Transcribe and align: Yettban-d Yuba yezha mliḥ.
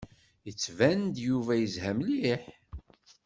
Yettban-d 0.45 1.15
Yuba 1.27 1.53
yezha 1.61 1.91
mliḥ. 1.97 2.43